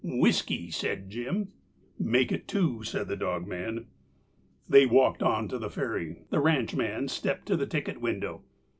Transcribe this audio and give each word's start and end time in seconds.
"Whiskey," 0.03 0.71
said 0.71 1.11
Jim. 1.11 1.49
"Make 1.99 2.31
it 2.31 2.47
two," 2.47 2.83
said 2.83 3.07
the 3.07 3.15
dogman. 3.15 3.85
They 4.67 4.87
walked 4.87 5.21
on 5.21 5.47
to 5.49 5.59
the 5.59 5.69
ferry. 5.69 6.23
The 6.31 6.39
ranchman 6.39 7.07
stepped 7.07 7.45
to 7.49 7.55
the 7.55 7.67
ticket 7.67 8.01
window. 8.01 8.41